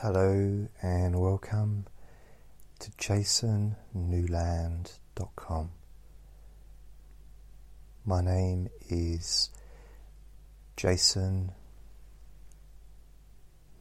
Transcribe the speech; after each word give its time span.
Hello 0.00 0.68
and 0.80 1.20
welcome 1.20 1.86
to 2.78 2.92
jasonnewland.com. 2.92 5.70
My 8.06 8.20
name 8.20 8.68
is 8.88 9.50
Jason 10.76 11.50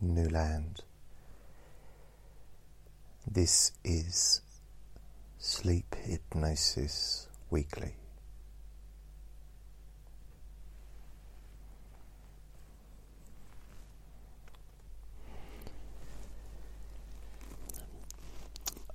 Newland. 0.01 0.81
This 3.29 3.73
is 3.83 4.41
Sleep 5.37 5.95
Hypnosis 6.03 7.27
Weekly. 7.51 7.93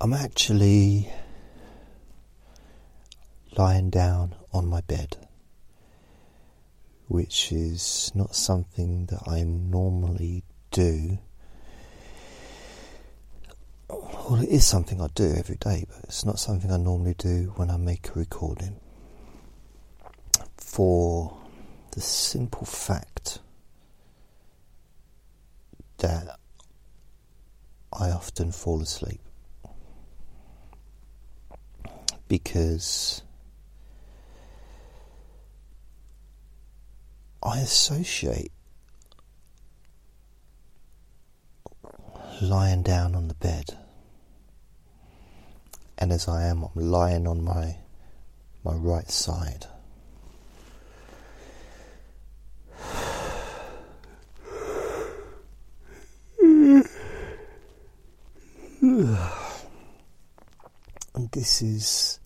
I'm 0.02 0.14
actually 0.14 1.08
lying 3.56 3.88
down 3.88 4.34
on 4.52 4.66
my 4.66 4.80
bed, 4.80 5.16
which 7.06 7.52
is 7.52 8.10
not 8.12 8.34
something 8.34 9.06
that 9.06 9.20
I 9.28 9.44
normally 9.44 10.42
do. 10.72 11.18
Well, 13.88 14.42
it 14.42 14.48
is 14.48 14.66
something 14.66 15.00
I 15.00 15.06
do 15.14 15.34
every 15.38 15.54
day, 15.54 15.84
but 15.88 16.02
it's 16.02 16.24
not 16.24 16.40
something 16.40 16.72
I 16.72 16.78
normally 16.78 17.14
do 17.14 17.52
when 17.54 17.70
I 17.70 17.76
make 17.76 18.08
a 18.08 18.18
recording. 18.18 18.80
For 20.56 21.38
the 21.92 22.00
simple 22.00 22.64
fact 22.64 23.38
that 25.98 26.40
I 27.92 28.10
often 28.10 28.50
fall 28.50 28.82
asleep. 28.82 29.20
Because 32.28 33.22
I 37.42 37.58
associate 37.58 38.52
lying 42.40 42.82
down 42.82 43.14
on 43.14 43.28
the 43.28 43.34
bed, 43.34 43.76
and 45.98 46.12
as 46.12 46.28
I 46.28 46.44
am, 46.44 46.64
I'm 46.64 46.70
lying 46.90 47.26
on 47.26 47.42
my 47.42 47.76
my 48.64 48.74
right 48.74 49.10
side. 49.10 49.66
this 61.32 61.62
is 61.62 62.20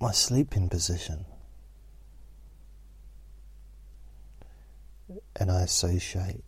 my 0.00 0.12
sleeping 0.12 0.68
position. 0.68 1.24
And 5.36 5.50
I 5.50 5.62
associate, 5.62 6.44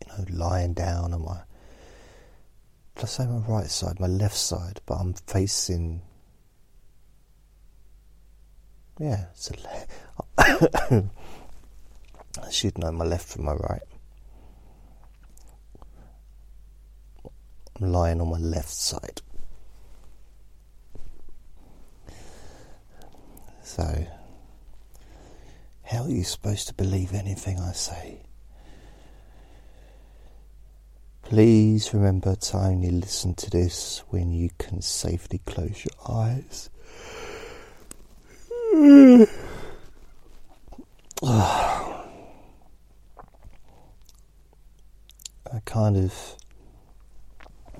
you 0.00 0.06
know, 0.08 0.24
lying 0.30 0.74
down 0.74 1.14
on 1.14 1.24
my, 1.24 1.40
let's 2.96 3.12
say 3.12 3.26
my 3.26 3.38
right 3.46 3.70
side, 3.70 4.00
my 4.00 4.06
left 4.08 4.36
side, 4.36 4.80
but 4.84 4.94
I'm 4.94 5.14
facing, 5.14 6.02
yeah, 8.98 9.26
it's 9.32 9.50
a, 9.50 9.54
I 12.42 12.50
should 12.50 12.78
know 12.78 12.90
my 12.90 13.04
left 13.04 13.28
from 13.28 13.44
my 13.44 13.54
right. 13.54 13.82
Lying 17.80 18.20
on 18.20 18.30
my 18.30 18.38
left 18.38 18.70
side. 18.70 19.22
So, 23.62 24.06
how 25.84 26.02
are 26.04 26.10
you 26.10 26.24
supposed 26.24 26.68
to 26.68 26.74
believe 26.74 27.14
anything 27.14 27.58
I 27.58 27.72
say? 27.72 28.20
Please 31.22 31.94
remember 31.94 32.34
to 32.34 32.56
only 32.58 32.90
listen 32.90 33.32
to 33.34 33.48
this 33.48 34.02
when 34.10 34.32
you 34.32 34.50
can 34.58 34.82
safely 34.82 35.38
close 35.46 35.84
your 35.84 36.16
eyes. 36.16 36.68
I 41.24 42.08
kind 45.64 45.96
of 45.96 46.36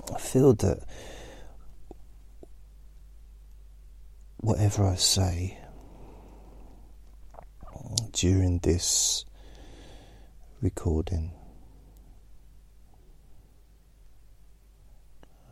that 0.07 0.83
whatever 4.37 4.85
I 4.85 4.95
say 4.95 5.57
during 8.11 8.59
this 8.59 9.25
recording. 10.61 11.31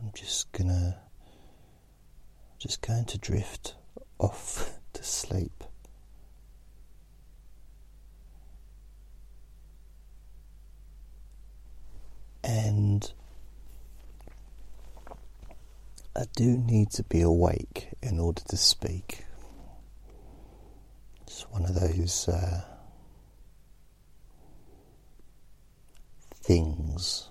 I'm 0.00 0.10
just 0.14 0.50
gonna 0.52 0.98
just 2.58 2.80
going 2.80 3.04
to 3.04 3.18
drift 3.18 3.74
off 4.18 4.78
to 4.92 5.02
sleep. 5.02 5.64
And 12.44 13.12
I 16.22 16.26
do 16.36 16.56
need 16.56 16.92
to 16.92 17.02
be 17.02 17.20
awake 17.20 17.88
in 18.00 18.20
order 18.20 18.42
to 18.48 18.56
speak. 18.56 19.26
It's 21.22 21.42
one 21.50 21.64
of 21.64 21.74
those 21.74 22.28
uh, 22.28 22.60
things. 26.44 27.28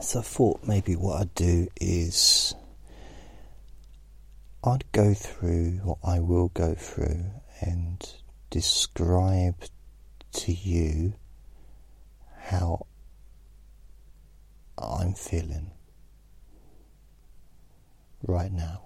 So 0.00 0.20
I 0.20 0.22
thought 0.22 0.60
maybe 0.66 0.96
what 0.96 1.20
I'd 1.20 1.34
do 1.34 1.68
is 1.78 2.54
I'd 4.64 4.90
go 4.92 5.12
through 5.12 5.80
what 5.84 5.98
I 6.02 6.18
will 6.20 6.48
go 6.48 6.72
through 6.72 7.26
and 7.60 8.10
describe 8.48 9.64
to 10.32 10.52
you 10.52 11.12
how 12.46 12.86
I'm 14.78 15.14
feeling 15.14 15.72
right 18.22 18.52
now. 18.52 18.82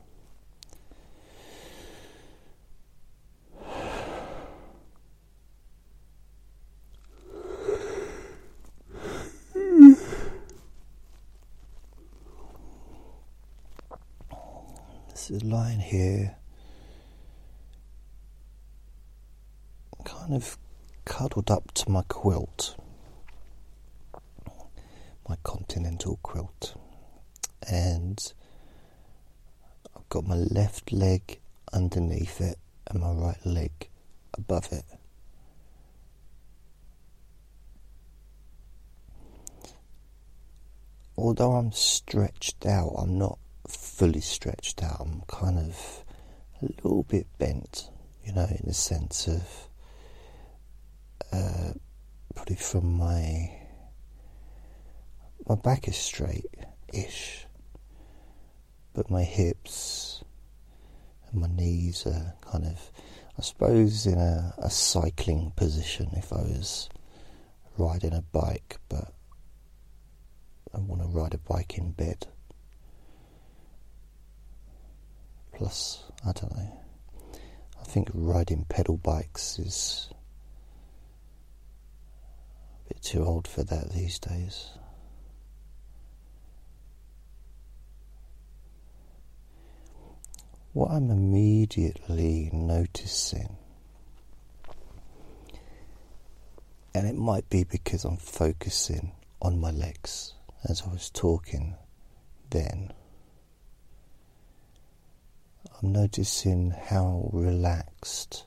This 15.11 15.31
is 15.31 15.45
lying 15.45 15.81
here, 15.81 16.37
kind 20.05 20.33
of 20.33 20.57
cuddled 21.05 21.51
up 21.51 21.73
to 21.75 21.91
my 21.91 22.03
quilt, 22.09 22.80
my 25.31 25.37
continental 25.45 26.19
quilt, 26.25 26.75
and 27.71 28.33
I've 29.97 30.09
got 30.09 30.27
my 30.27 30.35
left 30.35 30.91
leg 30.91 31.39
underneath 31.73 32.41
it 32.41 32.59
and 32.89 33.01
my 33.01 33.13
right 33.13 33.47
leg 33.47 33.71
above 34.35 34.73
it. 34.73 34.85
Although 41.17 41.53
I'm 41.53 41.71
stretched 41.71 42.67
out, 42.67 42.93
I'm 42.99 43.17
not 43.17 43.39
fully 43.69 44.21
stretched 44.21 44.83
out. 44.83 45.01
I'm 45.01 45.23
kind 45.29 45.61
of 45.61 46.05
a 46.61 46.67
little 46.67 47.05
bit 47.05 47.29
bent, 47.39 47.89
you 48.25 48.33
know, 48.33 48.49
in 48.51 48.65
the 48.67 48.75
sense 48.75 49.29
of 49.29 49.69
uh, 51.33 51.75
probably 52.35 52.57
from 52.57 52.95
my 52.95 53.60
my 55.51 55.57
back 55.57 55.89
is 55.89 55.97
straight 55.97 56.47
ish 56.95 57.45
but 58.95 59.11
my 59.11 59.25
hips 59.25 60.23
and 61.33 61.41
my 61.41 61.49
knees 61.49 62.07
are 62.07 62.35
kind 62.41 62.65
of, 62.65 62.93
I 63.37 63.43
suppose, 63.43 64.07
in 64.07 64.19
a, 64.19 64.55
a 64.59 64.71
cycling 64.71 65.53
position 65.57 66.11
if 66.13 66.33
I 66.33 66.43
was 66.43 66.89
riding 67.77 68.13
a 68.13 68.23
bike, 68.23 68.79
but 68.89 69.13
I 70.73 70.79
want 70.79 71.03
to 71.03 71.09
ride 71.09 71.35
a 71.35 71.39
bike 71.39 71.79
in 71.79 71.93
bed. 71.93 72.29
Plus, 75.53 76.05
I 76.25 76.33
don't 76.33 76.57
know. 76.57 76.81
I 77.81 77.85
think 77.85 78.09
riding 78.15 78.67
pedal 78.69 78.99
bikes 78.99 79.59
is 79.59 80.11
a 82.85 82.95
bit 82.95 83.03
too 83.03 83.25
old 83.25 83.49
for 83.49 83.65
that 83.65 83.91
these 83.91 84.21
days. 84.21 84.71
What 90.73 90.93
I'm 90.93 91.11
immediately 91.11 92.49
noticing, 92.53 93.57
and 96.95 97.09
it 97.09 97.17
might 97.17 97.51
be 97.51 97.65
because 97.65 98.05
I'm 98.05 98.17
focusing 98.17 99.11
on 99.43 99.61
my 99.61 99.73
legs 99.73 100.35
as 100.69 100.83
I 100.87 100.93
was 100.93 101.11
talking 101.11 101.75
then. 102.51 102.93
I'm 105.83 105.91
noticing 105.91 106.71
how 106.71 107.31
relaxed 107.33 108.47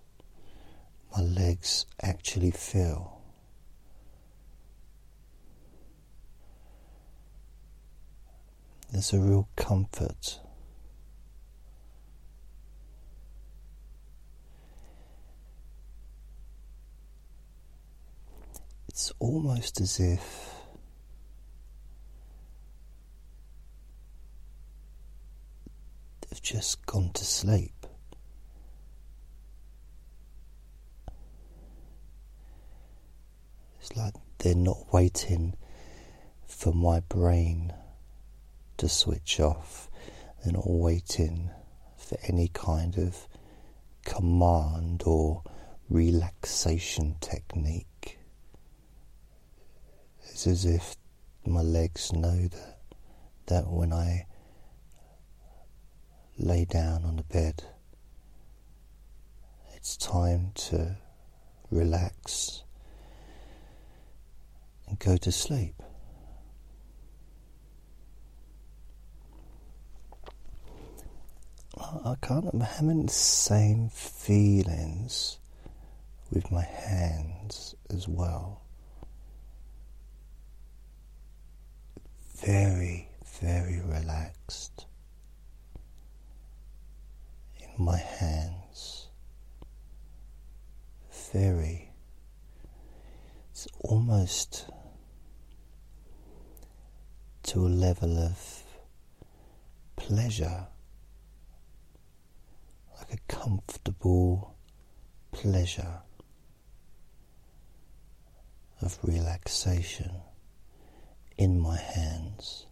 my 1.14 1.24
legs 1.24 1.86
actually 2.02 2.52
feel. 2.52 3.20
There's 8.94 9.12
a 9.12 9.20
real 9.20 9.50
comfort. 9.58 10.40
It's 18.94 19.12
almost 19.18 19.82
as 19.82 20.00
if 20.00 20.54
they've 26.22 26.40
just 26.44 26.86
gone 26.86 27.10
to 27.14 27.26
sleep. 27.26 27.88
It's 33.82 33.98
like 33.98 34.14
they're 34.38 34.54
not 34.54 34.94
waiting 34.94 35.56
for 36.46 36.72
my 36.72 37.00
brain 37.00 37.74
to 38.78 38.88
switch 38.88 39.40
off. 39.40 39.90
They're 40.44 40.54
not 40.54 40.70
waiting 40.70 41.50
for 41.98 42.20
any 42.28 42.48
kind 42.50 43.00
of 43.00 43.28
command 44.06 45.02
or 45.08 45.42
relaxation 45.90 47.16
technique. 47.22 47.88
It's 50.34 50.48
as 50.48 50.66
if 50.66 50.96
my 51.46 51.62
legs 51.62 52.12
know 52.12 52.48
that, 52.48 52.80
that 53.46 53.68
when 53.68 53.94
I 53.94 54.26
lay 56.40 56.66
down 56.66 57.06
on 57.06 57.18
the 57.18 57.24
bed. 57.24 57.64
It's 59.76 59.96
time 59.96 60.52
to 60.56 60.98
relax 61.70 62.64
and 64.88 64.98
go 64.98 65.18
to 65.18 65.32
sleep. 65.32 65.76
I 71.78 72.16
can't, 72.24 72.50
I'm 72.52 72.62
having 72.62 73.06
the 73.06 73.12
same 73.12 73.90
feelings 73.90 75.38
with 76.32 76.52
my 76.52 76.64
hands 76.64 77.76
as 77.92 78.08
well. 78.08 78.63
Very, 82.46 83.08
very 83.40 83.80
relaxed 83.80 84.86
in 87.58 87.86
my 87.86 87.96
hands. 87.96 89.08
Very. 91.32 91.94
It's 93.52 93.66
almost 93.80 94.66
to 97.44 97.66
a 97.66 97.70
level 97.70 98.18
of 98.18 98.64
pleasure, 99.96 100.68
like 102.98 103.14
a 103.14 103.34
comfortable 103.34 104.54
pleasure 105.32 106.02
of 108.82 109.00
relaxation 109.02 110.12
in 111.38 111.60
my 111.60 111.78
hands. 111.78 112.68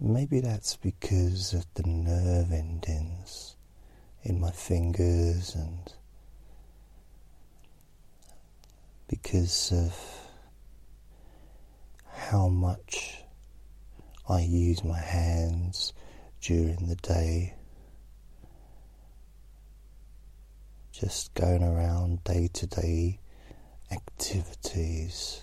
Maybe 0.00 0.40
that's 0.40 0.76
because 0.76 1.54
of 1.54 1.66
the 1.74 1.82
nerve 1.88 2.52
endings 2.52 3.56
in 4.22 4.40
my 4.40 4.52
fingers 4.52 5.54
and 5.54 5.92
because 9.08 9.72
of 9.72 10.28
how 12.12 12.46
much 12.48 13.22
I 14.28 14.42
use 14.42 14.84
my 14.84 15.00
hands 15.00 15.92
during 16.40 16.86
the 16.86 16.96
day. 16.96 17.54
Just 20.92 21.32
going 21.34 21.62
around 21.62 22.22
day 22.24 22.48
to 22.52 22.66
day 22.66 23.18
activities. 23.90 25.42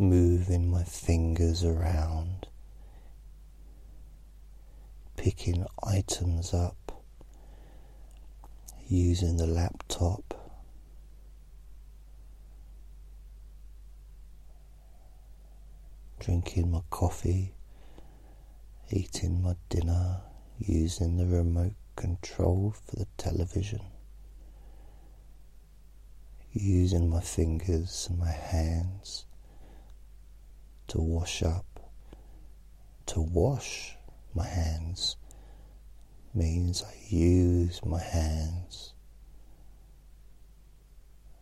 moving 0.00 0.70
my 0.70 0.84
fingers 0.84 1.64
around, 1.64 2.46
picking 5.16 5.66
items 5.82 6.54
up, 6.54 7.02
using 8.86 9.36
the 9.36 9.46
laptop. 9.46 10.34
Drinking 16.20 16.70
my 16.70 16.80
coffee, 16.90 17.54
eating 18.90 19.42
my 19.42 19.56
dinner, 19.68 20.20
using 20.58 21.16
the 21.16 21.26
remote 21.26 21.74
control 21.98 22.72
for 22.86 22.94
the 22.94 23.06
television, 23.16 23.80
using 26.52 27.10
my 27.10 27.20
fingers 27.20 28.06
and 28.08 28.20
my 28.20 28.30
hands 28.30 29.26
to 30.86 31.00
wash 31.00 31.42
up. 31.42 31.64
To 33.06 33.20
wash 33.20 33.96
my 34.32 34.46
hands 34.46 35.16
means 36.32 36.84
I 36.84 36.94
use 37.08 37.84
my 37.84 38.00
hands. 38.00 38.94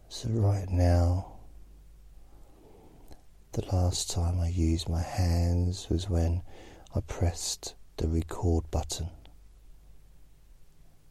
So, 0.09 0.31
right 0.31 0.71
now, 0.71 1.35
the 3.53 3.67
last 3.67 4.11
time 4.11 4.41
I 4.41 4.49
used 4.49 4.89
my 4.89 5.03
hands 5.03 5.89
was 5.91 6.09
when 6.09 6.41
I 6.95 7.01
pressed 7.01 7.75
the 7.99 8.09
record 8.09 8.71
button 8.71 9.11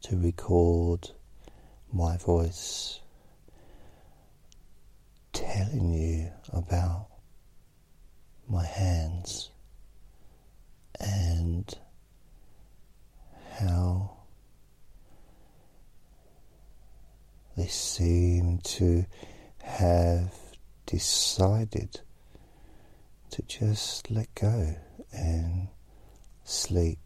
to 0.08 0.16
record 0.16 1.10
my 1.92 2.16
voice 2.18 3.00
telling 5.32 5.92
you 5.92 6.30
about 6.52 7.08
my 8.48 8.64
hands 8.64 9.50
and 11.00 11.76
how 13.58 14.16
they 17.56 17.66
seem 17.66 18.58
to 18.58 19.04
have 19.60 20.32
decided 20.86 22.00
to 23.30 23.42
just 23.42 24.08
let 24.08 24.32
go 24.36 24.76
and 25.12 25.66
sleep, 26.44 27.00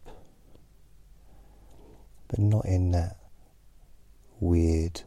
but 2.31 2.39
not 2.39 2.65
in 2.65 2.91
that 2.91 3.17
weird 4.39 5.01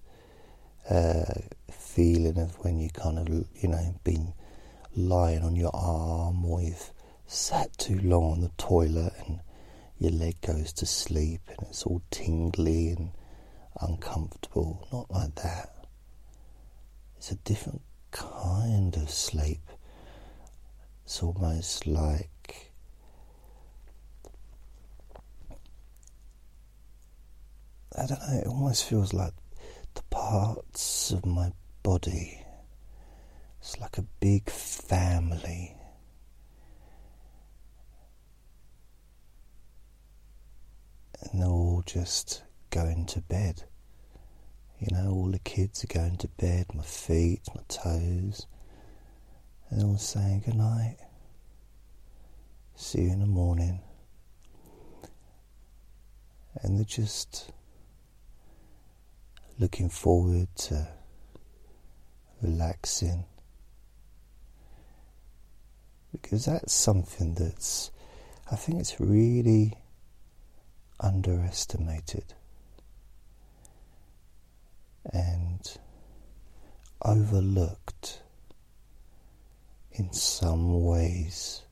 uh, 0.91 1.25
feeling 1.71 2.39
of 2.39 2.57
when 2.63 2.79
you 2.79 2.91
kind 2.91 3.19
of, 3.19 3.29
you 3.29 3.69
know, 3.69 3.95
been 4.05 4.35
lying 4.95 5.43
on 5.43 5.57
your 5.57 5.75
arm 5.75 6.45
or 6.45 6.61
you've 6.61 6.91
sat 7.27 7.77
too 7.79 7.99
long 8.01 8.33
on 8.33 8.41
the 8.43 8.51
toilet 8.59 9.15
and 9.27 9.41
your 9.99 10.13
leg 10.13 10.39
goes 10.43 10.71
to 10.75 10.85
sleep 10.85 11.41
and 11.49 11.67
it's 11.69 11.85
all 11.85 12.03
tingly 12.11 12.91
and 12.91 13.11
uncomfortable. 13.81 14.87
Not 14.93 15.11
like 15.11 15.35
that. 15.37 15.87
It's 17.17 17.33
a 17.33 17.37
different 17.37 17.81
kind 18.11 18.95
of 18.97 19.09
sleep. 19.09 19.63
It's 21.05 21.23
almost 21.23 21.87
like 21.87 22.29
I 27.97 28.07
don't 28.07 28.21
know, 28.21 28.39
it 28.41 28.47
almost 28.47 28.85
feels 28.89 29.13
like 29.13 29.33
the 29.95 30.03
parts 30.11 31.13
of 31.13 31.25
my 31.25 31.53
body 31.83 32.45
It's 33.61 33.79
like 33.79 33.99
a 33.99 34.05
big 34.21 34.51
family. 34.51 35.77
And 41.21 41.41
they're 41.41 41.49
all 41.49 41.83
just 41.87 42.43
going 42.71 43.07
to 43.07 43.21
bed. 43.21 43.63
You 44.81 44.89
know, 44.91 45.11
all 45.11 45.31
the 45.31 45.39
kids 45.39 45.85
are 45.85 45.87
going 45.87 46.17
to 46.19 46.29
bed, 46.29 46.67
my 46.75 46.83
feet, 46.83 47.41
my 47.55 47.63
toes, 47.69 48.47
and 49.71 49.81
they're 49.81 49.89
all 49.89 49.97
saying 49.97 50.43
good 50.45 50.57
night. 50.57 50.97
See 52.75 53.03
you 53.03 53.13
in 53.13 53.21
the 53.21 53.27
morning. 53.27 53.81
And 56.63 56.77
they're 56.77 56.85
just 56.85 57.51
looking 59.59 59.89
forward 59.89 60.49
to 60.57 60.89
relaxing. 62.43 63.25
Because 66.13 66.45
that's 66.45 66.73
something 66.73 67.35
that's, 67.35 67.91
I 68.51 68.57
think 68.57 68.81
it's 68.81 69.01
really 69.01 69.75
underestimated 71.01 72.35
and 75.13 75.77
overlooked 77.03 78.21
in 79.93 80.13
some 80.13 80.85
ways. 80.85 81.63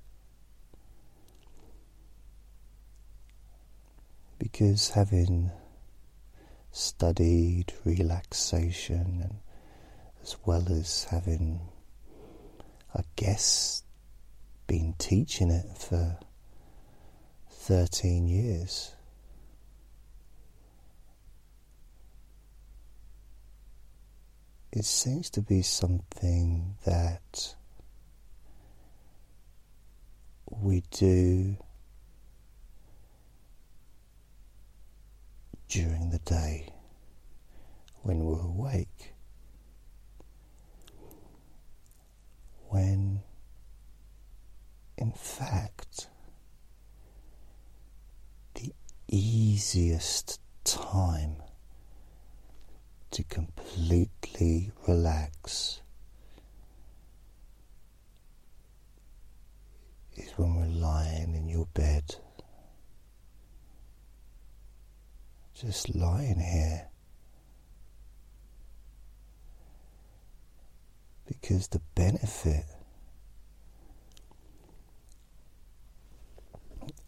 Because 4.39 4.91
having 4.91 5.51
studied 6.73 7.73
relaxation 7.85 9.21
and 9.23 9.39
as 10.23 10.37
well 10.47 10.65
as 10.71 11.05
having, 11.11 11.61
I 12.95 13.03
guess, 13.17 13.83
been 14.67 14.95
teaching 14.99 15.51
it 15.51 15.67
for 15.77 16.19
13 17.51 18.27
years. 18.27 18.93
It 24.73 24.87
seems 24.87 25.29
to 25.31 25.43
be 25.43 25.61
something 25.61 26.77
that 26.87 27.55
we 30.51 30.83
do 30.91 31.59
during 35.73 36.11
the 36.11 36.19
day 36.19 36.69
when 38.03 38.23
we're 38.23 38.43
awake. 38.43 39.15
When, 42.69 43.23
in 44.99 45.13
fact, 45.13 46.09
the 48.53 48.75
easiest 49.09 50.41
time 50.63 51.37
to 53.13 53.25
completely 53.25 54.73
relax 54.87 55.81
is 60.17 60.33
when 60.37 60.55
we're 60.55 60.67
lying 60.67 61.35
in 61.35 61.49
your 61.49 61.67
bed 61.73 62.17
just 65.63 65.95
lying 65.95 66.41
here 66.41 66.89
because 71.25 71.69
the 71.69 71.81
benefit 71.95 72.65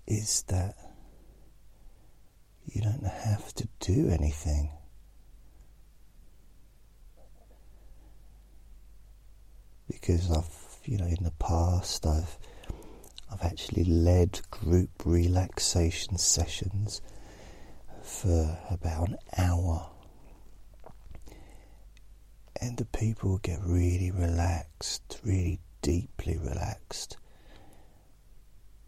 is 0.06 0.44
that 0.46 0.76
you 2.66 2.80
don't 2.80 3.04
have 3.04 3.52
to 3.54 3.66
do 3.80 4.08
anything. 4.08 4.70
Because 9.90 10.30
I've, 10.30 10.78
you 10.84 10.98
know, 10.98 11.06
in 11.06 11.24
the 11.24 11.32
past 11.40 12.06
I've 12.06 12.38
I've 13.32 13.42
actually 13.42 13.84
led 13.84 14.40
group 14.52 14.90
relaxation 15.04 16.18
sessions 16.18 17.00
for 18.04 18.58
about 18.70 19.08
an 19.08 19.16
hour. 19.38 19.88
And 22.60 22.76
the 22.76 22.84
people 22.84 23.38
get 23.38 23.58
really 23.64 24.10
relaxed, 24.10 25.18
really 25.24 25.60
deeply 25.82 26.36
relaxed. 26.36 27.16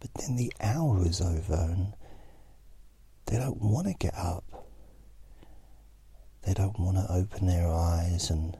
But 0.00 0.10
then 0.14 0.36
the 0.36 0.52
hour 0.60 1.04
is 1.06 1.20
over 1.20 1.54
and 1.54 1.94
they 3.26 3.38
don't 3.38 3.60
want 3.60 3.86
to 3.86 3.94
get 3.94 4.14
up. 4.14 4.44
They 6.42 6.54
don't 6.54 6.78
want 6.78 6.96
to 6.96 7.12
open 7.12 7.46
their 7.46 7.68
eyes 7.68 8.30
and 8.30 8.56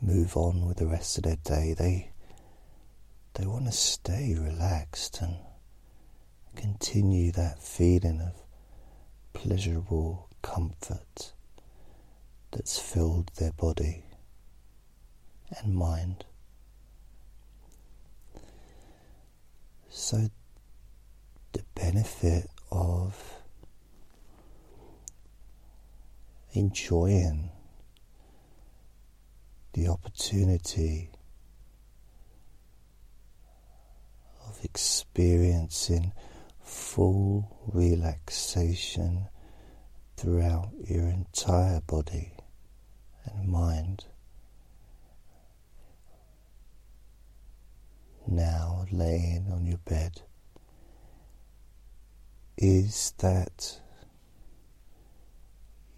move 0.00 0.36
on 0.36 0.66
with 0.66 0.78
the 0.78 0.86
rest 0.86 1.18
of 1.18 1.24
their 1.24 1.36
day. 1.36 1.74
They 1.76 2.10
they 3.34 3.46
want 3.46 3.66
to 3.66 3.72
stay 3.72 4.34
relaxed 4.38 5.20
and 5.20 5.36
continue 6.54 7.32
that 7.32 7.60
feeling 7.60 8.20
of 8.20 8.43
pleasurable 9.34 10.30
comfort 10.40 11.32
that's 12.50 12.78
filled 12.78 13.30
their 13.36 13.52
body 13.52 14.04
and 15.58 15.74
mind. 15.74 16.24
So, 19.90 20.28
the 21.52 21.62
benefit 21.74 22.48
of 22.72 23.34
enjoying 26.52 27.50
the 29.74 29.88
opportunity 29.88 31.10
of 34.48 34.58
experiencing 34.64 36.12
full 36.64 37.56
relaxation 37.72 39.28
throughout 40.16 40.70
your 40.88 41.06
entire 41.06 41.80
body 41.82 42.32
and 43.26 43.48
mind. 43.48 44.06
Now, 48.26 48.86
laying 48.90 49.52
on 49.52 49.66
your 49.66 49.78
bed, 49.84 50.22
is 52.56 53.12
that 53.18 53.80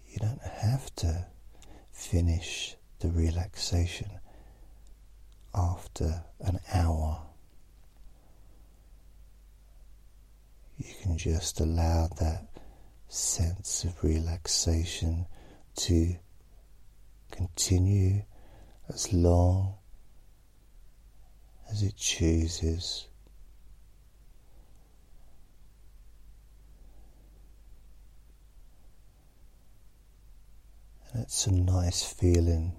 you 0.09 0.17
don't 0.17 0.41
have 0.41 0.93
to 0.97 1.27
finish 1.91 2.75
the 2.99 3.09
relaxation 3.09 4.09
after 5.55 6.23
an 6.41 6.59
hour 6.73 7.26
you 10.77 10.93
can 11.01 11.17
just 11.17 11.59
allow 11.59 12.07
that 12.19 12.47
sense 13.09 13.83
of 13.83 14.03
relaxation 14.03 15.25
to 15.75 16.15
continue 17.31 18.21
as 18.89 19.11
long 19.11 19.75
as 21.71 21.83
it 21.83 21.95
chooses. 21.95 23.07
And 31.11 31.23
it's 31.23 31.47
a 31.47 31.51
nice 31.51 32.03
feeling 32.03 32.73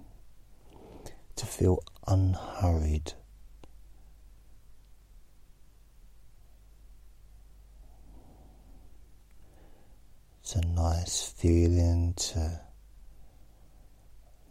to 1.35 1.45
feel 1.45 1.83
unhurried 2.07 3.13
It's 10.51 10.55
a 10.55 10.67
nice 10.67 11.29
feeling 11.37 12.15
to 12.15 12.59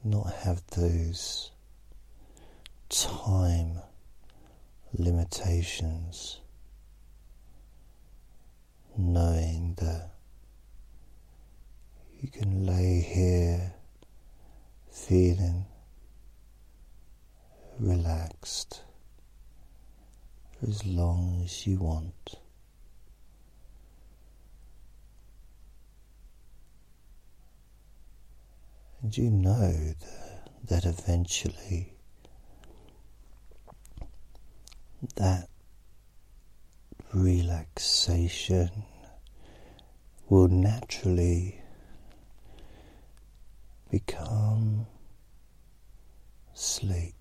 not 0.05 0.33
have 0.45 0.63
those 0.77 1.51
time 2.89 3.81
limitations, 4.93 6.39
knowing 8.97 9.75
that 9.79 10.11
you 12.21 12.29
can 12.29 12.65
lay 12.65 13.01
here 13.01 13.73
feeling 14.93 15.67
relaxed 17.81 18.83
for 20.61 20.69
as 20.69 20.87
long 20.87 21.43
as 21.45 21.67
you 21.67 21.79
want. 21.79 22.39
And 29.03 29.17
you 29.17 29.31
know 29.31 29.95
that, 30.01 30.51
that 30.65 30.85
eventually 30.85 31.93
that 35.15 35.49
relaxation 37.15 38.71
will 40.29 40.49
naturally 40.49 41.61
become 43.91 44.87
sleep. 46.53 47.15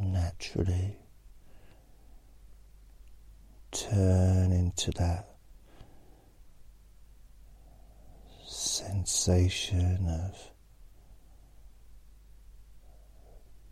Naturally 0.00 0.96
turn 3.70 4.50
into 4.50 4.90
that 4.92 5.31
sensation 8.72 10.06
of 10.08 10.50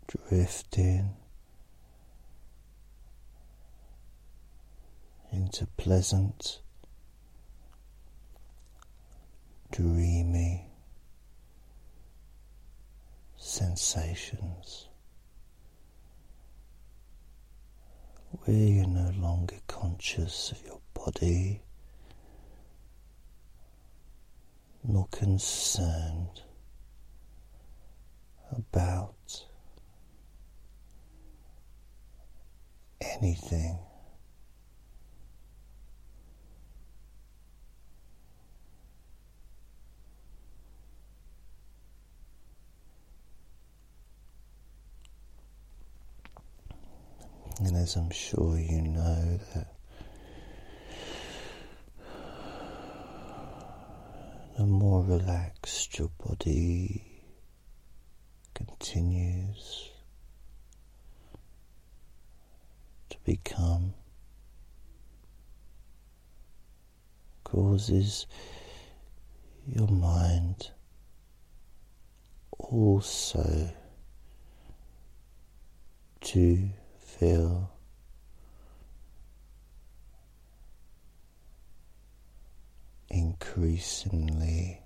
drifting 0.07 1.15
into 5.31 5.65
pleasant, 5.75 6.59
dreamy 9.71 10.67
sensations. 13.37 14.87
Where 18.43 18.55
you're 18.55 18.85
no 18.85 19.11
longer 19.17 19.55
conscious 19.65 20.51
of 20.51 20.63
your 20.63 20.79
body 20.93 21.63
nor 24.83 25.07
concerned 25.11 26.41
about 28.51 29.45
anything. 33.01 33.77
And 47.59 47.75
as 47.77 47.95
I'm 47.95 48.09
sure 48.09 48.57
you 48.57 48.81
know, 48.81 49.39
that 49.53 49.70
the 54.57 54.65
more 54.65 55.01
relaxed 55.03 55.97
your 55.97 56.09
body 56.27 57.03
continues 58.53 59.89
to 63.09 63.17
become, 63.25 63.93
causes 67.43 68.27
your 69.67 69.87
mind 69.87 70.71
also 72.59 73.71
to 76.21 76.69
feel 76.99 77.70
increasingly. 83.11 84.81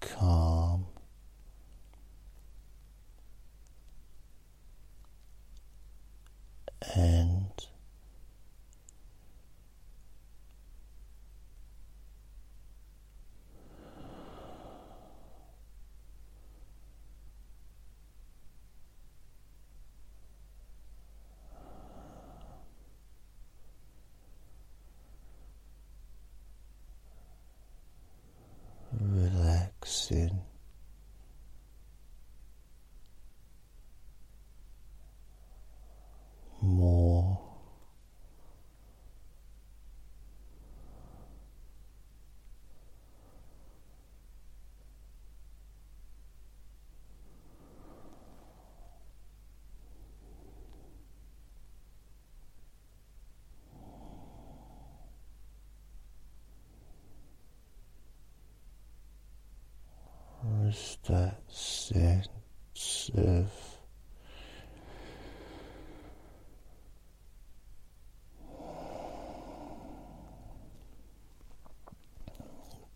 Calm 0.00 0.86
and 6.94 7.68
relaxing. 29.00 30.40
More 36.60 37.38
Just 60.88 61.04
that 61.08 61.42
sense 61.48 63.10
of 63.14 63.50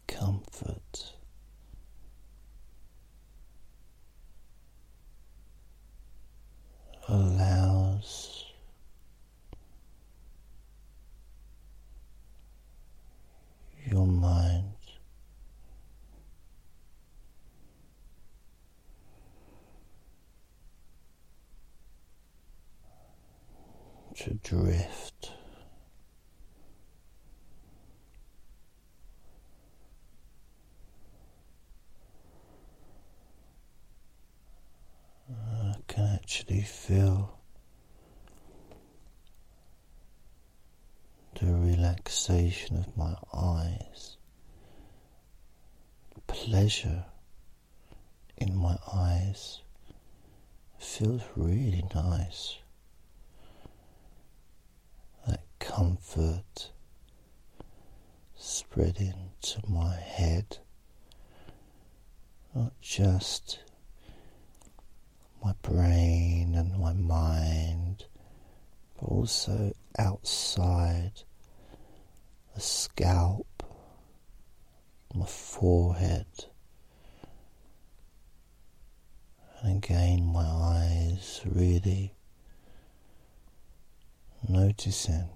comfort. 0.06 1.12
Allows 7.08 8.46
your 13.90 14.06
mind 14.06 14.72
to 24.22 24.34
drift. 24.34 25.32
I 35.28 35.74
can 35.88 36.04
actually 36.14 36.60
feel 36.60 37.36
the 41.40 41.46
relaxation 41.46 42.76
of 42.76 42.96
my 42.96 43.16
eyes, 43.34 44.18
pleasure 46.28 47.06
in 48.36 48.56
my 48.56 48.76
eyes 48.92 49.62
feels 50.78 51.22
really 51.34 51.84
nice. 51.92 52.58
Comfort 55.64 56.72
spreading 58.34 59.30
to 59.42 59.60
my 59.68 59.94
head, 59.94 60.58
not 62.52 62.72
just 62.80 63.60
my 65.42 65.54
brain 65.62 66.56
and 66.56 66.78
my 66.78 66.92
mind, 66.92 68.06
but 68.98 69.06
also 69.06 69.72
outside 69.98 71.22
the 72.54 72.60
scalp, 72.60 73.62
my 75.14 75.26
forehead. 75.26 76.26
And 79.62 79.76
again, 79.76 80.26
my 80.26 80.44
eyes 80.44 81.40
really 81.44 82.14
noticing 84.48 85.28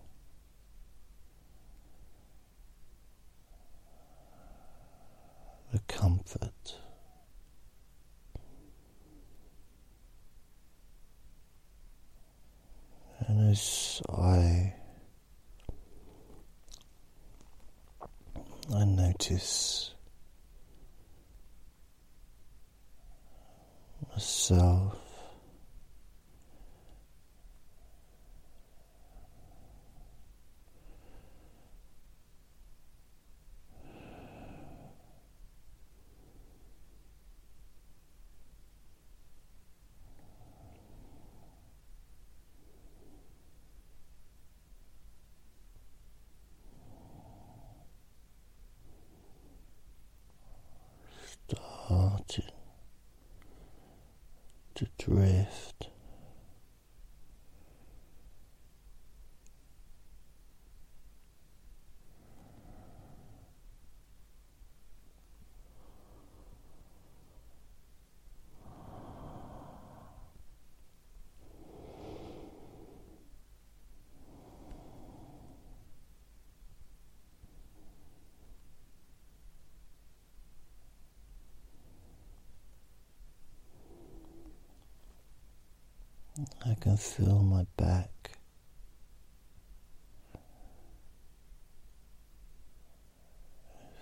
comfort. 5.89 6.77
And 13.29 13.51
as 13.51 14.03
I 14.09 14.75
I 18.75 18.85
notice 18.85 19.95
myself 24.13 25.07
starting 51.89 52.51
to 54.75 54.87
drift. 54.99 55.89
I 86.65 86.75
can 86.75 86.97
feel 86.97 87.43
my 87.43 87.67
back. 87.77 88.11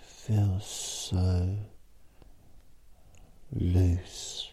Feels 0.01 0.65
so 0.65 1.57
loose. 3.51 4.51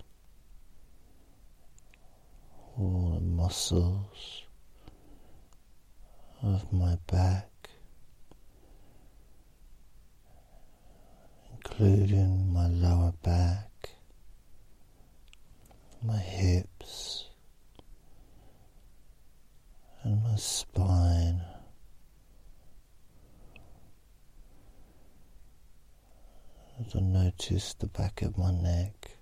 All 2.78 3.12
the 3.14 3.20
muscles 3.20 4.42
of 6.42 6.72
my 6.72 6.96
back, 7.07 7.48
including 11.55 12.52
my 12.52 12.66
lower 12.66 13.12
back, 13.22 13.90
my 16.02 16.18
hips 16.18 17.26
and 20.02 20.22
my 20.24 20.35
spine. 20.37 21.40
I 26.94 27.00
notice 27.00 27.72
the 27.72 27.87
back 27.87 28.20
of 28.20 28.37
my 28.37 28.50
neck. 28.50 29.12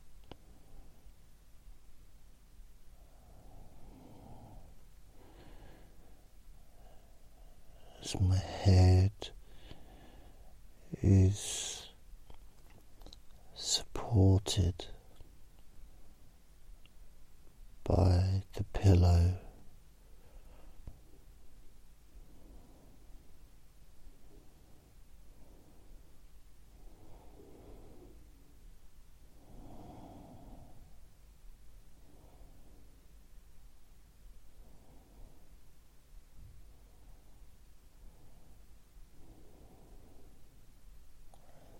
As 8.02 8.20
my 8.20 8.36
head 8.36 9.12
is 11.00 11.86
supported 13.54 14.86
by 17.84 18.42
the 18.54 18.64
pillow. 18.72 19.34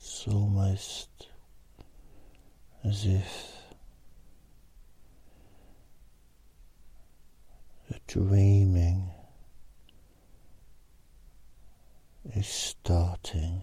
It's 0.03 0.27
almost 0.81 1.29
as 2.85 3.05
if 3.05 3.53
the 7.91 7.99
dreaming 8.07 9.11
is 12.35 12.47
starting. 12.47 13.63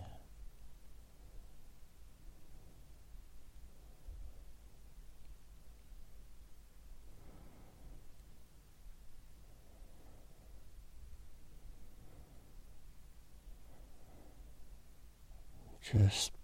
Just 15.82 16.37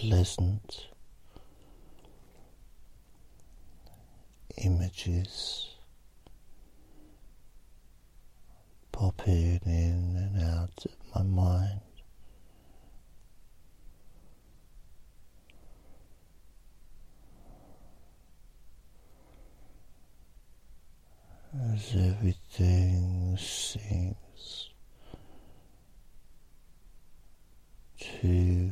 pleasant 0.00 0.86
images 4.56 5.74
popping 8.92 9.60
in 9.66 10.16
and 10.16 10.42
out 10.42 10.86
of 10.86 10.96
my 11.14 11.22
mind. 11.22 11.80
As 21.74 21.94
everything 21.94 23.36
seems 23.38 24.70
to 27.98 28.70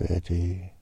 ready 0.00 0.72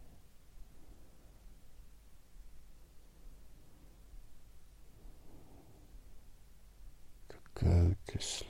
to 7.29 7.65
go 7.65 7.95
to 8.07 8.21
sleep. 8.21 8.48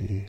Ready 0.00 0.26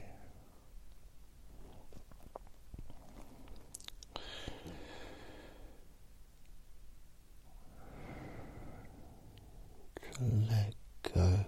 to 10.02 10.24
let 10.50 10.74
go. 11.14 11.46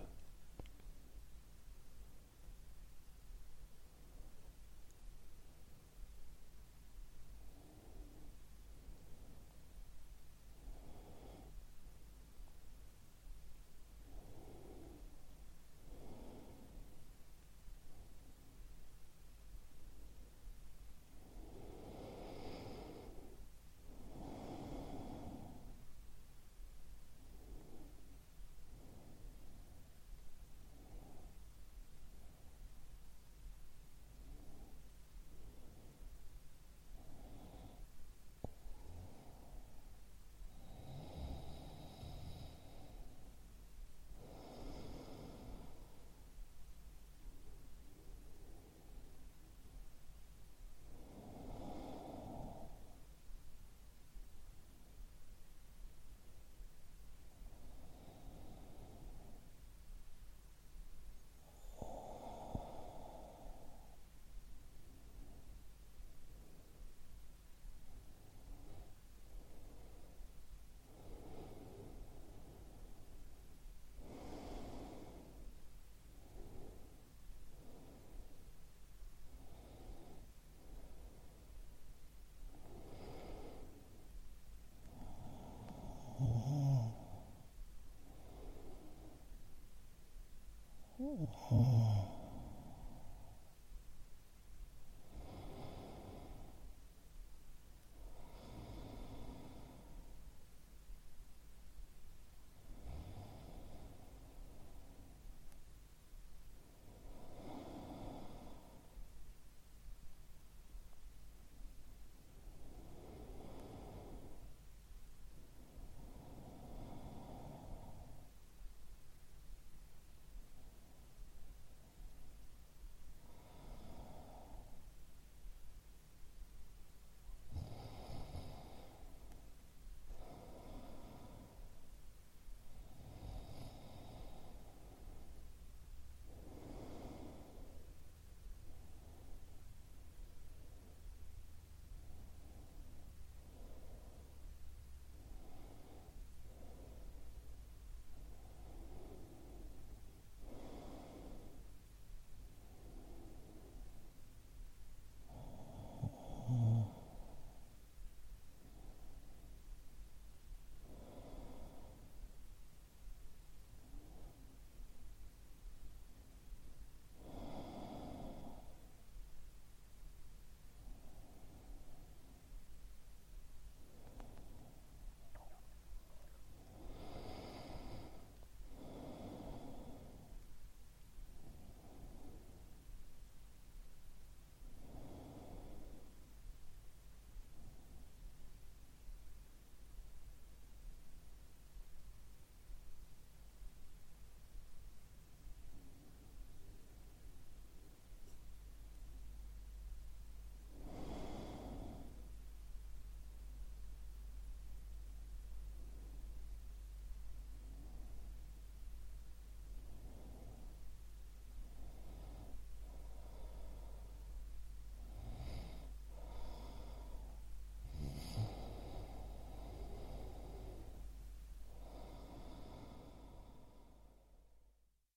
Oh. 91.21 91.80